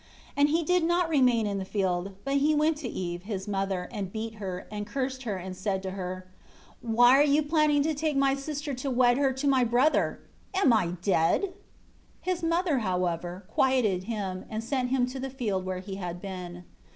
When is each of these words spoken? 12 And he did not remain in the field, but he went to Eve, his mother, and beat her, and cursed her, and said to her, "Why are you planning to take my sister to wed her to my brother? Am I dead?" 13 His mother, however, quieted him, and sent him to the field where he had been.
12 0.33 0.33
And 0.37 0.49
he 0.49 0.63
did 0.63 0.83
not 0.83 1.09
remain 1.11 1.45
in 1.45 1.59
the 1.59 1.63
field, 1.63 2.13
but 2.23 2.37
he 2.37 2.55
went 2.55 2.75
to 2.77 2.87
Eve, 2.89 3.21
his 3.21 3.47
mother, 3.47 3.87
and 3.91 4.11
beat 4.11 4.33
her, 4.41 4.65
and 4.71 4.87
cursed 4.87 5.21
her, 5.25 5.35
and 5.37 5.55
said 5.55 5.83
to 5.83 5.91
her, 5.91 6.25
"Why 6.81 7.19
are 7.19 7.23
you 7.23 7.43
planning 7.43 7.83
to 7.83 7.93
take 7.93 8.17
my 8.17 8.33
sister 8.33 8.73
to 8.73 8.89
wed 8.89 9.19
her 9.19 9.31
to 9.33 9.47
my 9.47 9.63
brother? 9.63 10.19
Am 10.55 10.73
I 10.73 10.93
dead?" 11.03 11.41
13 11.41 11.53
His 12.21 12.41
mother, 12.41 12.79
however, 12.79 13.45
quieted 13.47 14.05
him, 14.05 14.45
and 14.49 14.63
sent 14.63 14.89
him 14.89 15.05
to 15.05 15.19
the 15.19 15.29
field 15.29 15.65
where 15.67 15.81
he 15.81 15.97
had 15.97 16.19
been. 16.19 16.63